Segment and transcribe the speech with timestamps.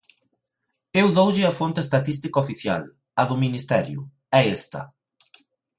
[1.01, 2.83] Eu doulle a fonte estatística oficial,
[3.21, 3.99] a do ministerio,
[4.39, 4.81] é esta.